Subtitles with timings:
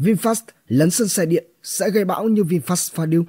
[0.00, 3.24] VinFast lấn sân xe điện sẽ gây bão như VinFast Fadil.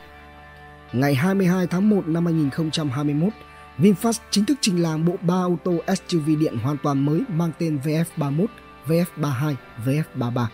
[0.94, 3.33] Ngày 22 tháng 1 năm 2021,
[3.77, 7.52] VinFast chính thức trình làng bộ 3 ô tô SUV điện hoàn toàn mới mang
[7.60, 8.46] tên VF31,
[8.88, 9.55] VF32,
[9.86, 10.46] VF33.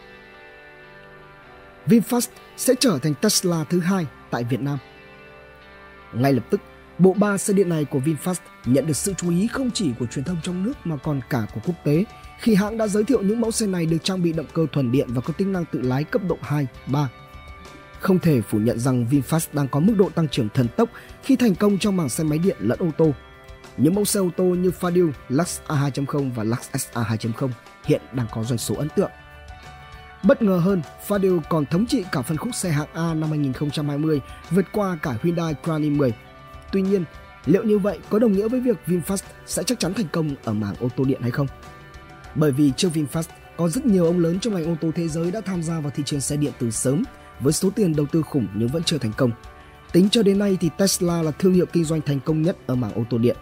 [1.88, 2.28] VinFast
[2.58, 4.78] sẽ trở thành Tesla thứ hai tại Việt Nam.
[6.14, 6.62] Ngay lập tức,
[7.00, 8.36] bộ ba xe điện này của VinFast
[8.66, 11.48] nhận được sự chú ý không chỉ của truyền thông trong nước mà còn cả
[11.54, 12.04] của quốc tế
[12.40, 14.92] khi hãng đã giới thiệu những mẫu xe này được trang bị động cơ thuần
[14.92, 17.10] điện và có tính năng tự lái cấp độ 2, 3.
[18.00, 20.90] Không thể phủ nhận rằng VinFast đang có mức độ tăng trưởng thần tốc
[21.24, 23.12] khi thành công trong mảng xe máy điện lẫn ô tô.
[23.78, 27.50] Những mẫu xe ô tô như Fadil, Lux A2.0 và Lux SA 2.0
[27.86, 29.12] hiện đang có doanh số ấn tượng.
[30.24, 34.22] Bất ngờ hơn, Fadil còn thống trị cả phân khúc xe hạng A năm 2020,
[34.50, 36.14] vượt qua cả Hyundai Crane 10.
[36.78, 37.04] Tuy nhiên,
[37.46, 40.54] liệu như vậy có đồng nghĩa với việc VinFast sẽ chắc chắn thành công ở
[40.54, 41.48] mảng ô tô điện hay không?
[42.36, 43.24] Bởi vì trước VinFast
[43.58, 45.92] có rất nhiều ông lớn trong ngành ô tô thế giới đã tham gia vào
[45.96, 47.04] thị trường xe điện từ sớm
[47.40, 49.32] với số tiền đầu tư khủng nhưng vẫn chưa thành công.
[49.92, 52.76] Tính cho đến nay thì Tesla là thương hiệu kinh doanh thành công nhất ở
[52.76, 53.38] mảng ô tô điện.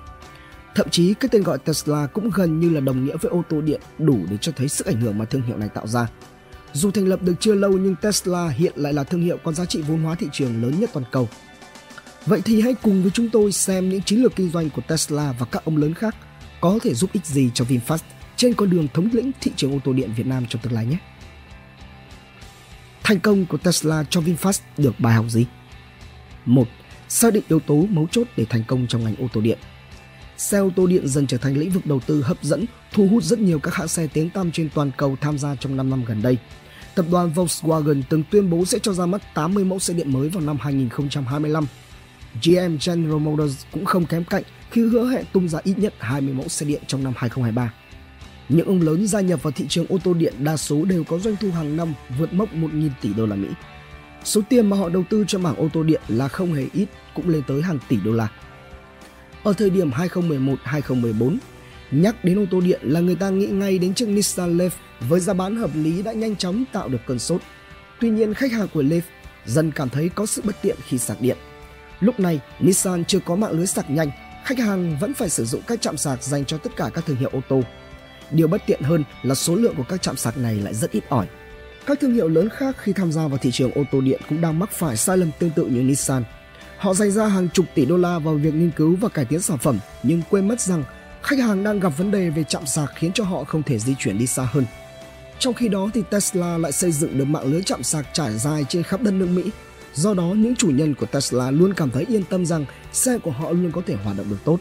[0.76, 3.62] Thậm chí cái tên gọi Tesla cũng gần như là đồng nghĩa với ô tô
[3.62, 6.08] điện đủ để cho thấy sức ảnh hưởng mà thương hiệu này tạo ra.
[6.74, 9.66] Dù thành lập được chưa lâu nhưng Tesla hiện lại là thương hiệu có giá
[9.66, 11.30] trị vốn hóa thị trường lớn nhất toàn cầu.
[12.26, 15.32] Vậy thì hãy cùng với chúng tôi xem những chiến lược kinh doanh của Tesla
[15.40, 16.16] và các ông lớn khác
[16.62, 18.04] có thể giúp ích gì cho VinFast
[18.36, 20.86] trên con đường thống lĩnh thị trường ô tô điện Việt Nam trong tương lai
[20.86, 20.98] nhé.
[23.04, 25.46] Thành công của Tesla cho VinFast được bài học gì?
[26.46, 26.68] 1.
[27.08, 29.58] Xác định yếu tố mấu chốt để thành công trong ngành ô tô điện.
[30.38, 33.24] Xe ô tô điện dần trở thành lĩnh vực đầu tư hấp dẫn, thu hút
[33.24, 36.06] rất nhiều các hãng xe tiếng tăm trên toàn cầu tham gia trong 5 năm
[36.06, 36.38] gần đây.
[36.96, 40.30] Tập đoàn Volkswagen từng tuyên bố sẽ cho ra mắt 80 mẫu xe điện mới
[40.30, 41.66] vào năm 2025.
[42.44, 46.34] GM General Motors cũng không kém cạnh khi hứa hẹn tung ra ít nhất 20
[46.34, 47.74] mẫu xe điện trong năm 2023.
[48.50, 51.20] Những ông lớn gia nhập vào thị trường ô tô điện đa số đều có
[51.20, 53.48] doanh thu hàng năm vượt mốc 1.000 tỷ đô la Mỹ.
[54.24, 56.86] Số tiền mà họ đầu tư cho mảng ô tô điện là không hề ít,
[57.16, 58.28] cũng lên tới hàng tỷ đô la.
[59.44, 61.38] Ở thời điểm 2011-2014,
[61.92, 64.70] nhắc đến ô tô điện là người ta nghĩ ngay đến chiếc Nissan Leaf
[65.00, 67.42] với giá bán hợp lý đã nhanh chóng tạo được cơn sốt.
[68.00, 69.02] Tuy nhiên, khách hàng của Leaf
[69.46, 71.38] dần cảm thấy có sự bất tiện khi sạc điện.
[72.06, 74.12] Lúc này, Nissan chưa có mạng lưới sạc nhanh,
[74.44, 77.18] khách hàng vẫn phải sử dụng các trạm sạc dành cho tất cả các thương
[77.18, 77.62] hiệu ô tô
[78.32, 81.04] Điều bất tiện hơn là số lượng của các trạm sạc này lại rất ít
[81.10, 81.28] ỏi.
[81.86, 84.42] Các thương hiệu lớn khác khi tham gia vào thị trường ô tô điện cũng
[84.42, 86.24] đang mắc phải sai lầm tương tự như Nissan.
[86.78, 89.42] Họ dành ra hàng chục tỷ đô la vào việc nghiên cứu và cải tiến
[89.42, 90.84] sản phẩm nhưng quên mất rằng
[91.22, 93.96] khách hàng đang gặp vấn đề về trạm sạc khiến cho họ không thể di
[94.00, 94.66] chuyển đi xa hơn.
[95.40, 98.66] Trong khi đó thì Tesla lại xây dựng được mạng lưới trạm sạc trải dài
[98.70, 99.44] trên khắp đất nước Mỹ.
[99.96, 103.32] Do đó những chủ nhân của Tesla luôn cảm thấy yên tâm rằng xe của
[103.32, 104.60] họ luôn có thể hoạt động được tốt.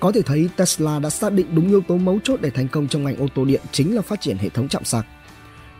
[0.00, 2.88] Có thể thấy Tesla đã xác định đúng yếu tố mấu chốt để thành công
[2.88, 5.06] trong ngành ô tô điện chính là phát triển hệ thống chạm sạc.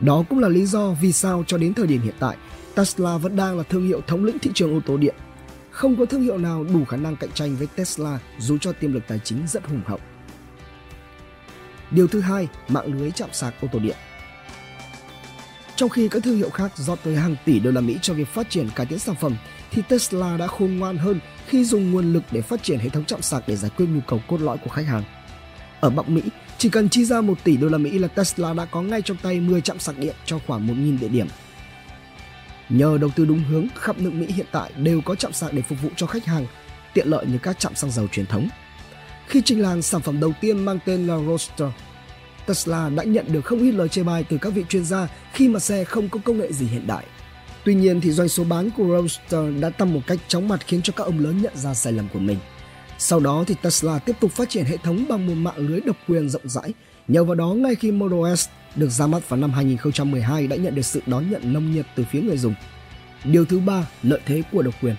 [0.00, 2.36] Đó cũng là lý do vì sao cho đến thời điểm hiện tại,
[2.74, 5.14] Tesla vẫn đang là thương hiệu thống lĩnh thị trường ô tô điện.
[5.70, 8.92] Không có thương hiệu nào đủ khả năng cạnh tranh với Tesla dù cho tiềm
[8.92, 9.98] lực tài chính rất hùng hậu.
[11.90, 13.96] Điều thứ hai, mạng lưới chạm sạc ô tô điện.
[15.82, 18.28] Trong khi các thương hiệu khác dọt tới hàng tỷ đô la Mỹ cho việc
[18.28, 19.36] phát triển cải tiến sản phẩm,
[19.70, 23.04] thì Tesla đã khôn ngoan hơn khi dùng nguồn lực để phát triển hệ thống
[23.04, 25.02] chạm sạc để giải quyết nhu cầu cốt lõi của khách hàng.
[25.80, 26.22] Ở Bắc Mỹ,
[26.58, 29.16] chỉ cần chi ra 1 tỷ đô la Mỹ là Tesla đã có ngay trong
[29.16, 31.26] tay 10 trạm sạc điện cho khoảng 1.000 địa điểm.
[32.68, 35.62] Nhờ đầu tư đúng hướng, khắp nước Mỹ hiện tại đều có trạm sạc để
[35.62, 36.46] phục vụ cho khách hàng,
[36.94, 38.48] tiện lợi như các trạm xăng dầu truyền thống.
[39.26, 41.68] Khi trình làng sản phẩm đầu tiên mang tên là Roadster,
[42.46, 45.48] Tesla đã nhận được không ít lời chê bai từ các vị chuyên gia khi
[45.48, 47.04] mà xe không có công nghệ gì hiện đại
[47.64, 50.82] Tuy nhiên thì doanh số bán của Roadster đã tăng một cách chóng mặt khiến
[50.82, 52.38] cho các ông lớn nhận ra sai lầm của mình.
[52.98, 55.96] Sau đó thì Tesla tiếp tục phát triển hệ thống bằng một mạng lưới độc
[56.08, 56.72] quyền rộng rãi.
[57.08, 60.74] Nhờ vào đó ngay khi Model S được ra mắt vào năm 2012 đã nhận
[60.74, 62.54] được sự đón nhận nồng nhiệt từ phía người dùng.
[63.24, 64.94] Điều thứ ba, lợi thế của độc quyền.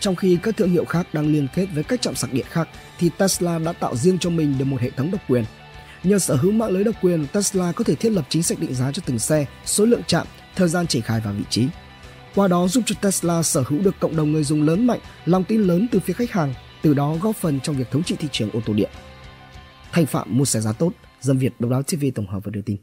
[0.00, 2.68] Trong khi các thương hiệu khác đang liên kết với các trạm sạc điện khác
[2.98, 5.44] thì Tesla đã tạo riêng cho mình được một hệ thống độc quyền.
[6.04, 8.74] Nhờ sở hữu mạng lưới độc quyền, Tesla có thể thiết lập chính sách định
[8.74, 10.26] giá cho từng xe, số lượng chạm
[10.56, 11.66] thời gian triển khai và vị trí.
[12.34, 15.44] Qua đó giúp cho Tesla sở hữu được cộng đồng người dùng lớn mạnh, lòng
[15.44, 18.28] tin lớn từ phía khách hàng, từ đó góp phần trong việc thống trị thị
[18.32, 18.90] trường ô tô điện.
[19.92, 22.62] Thành Phạm mua xe giá tốt, Dân Việt Độc đáo TV tổng hợp và đưa
[22.62, 22.76] tin.